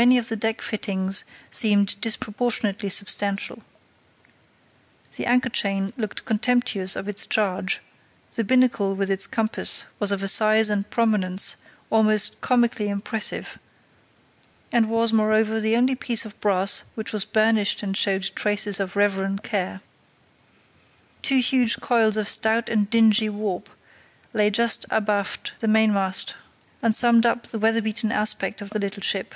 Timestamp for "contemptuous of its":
6.24-7.26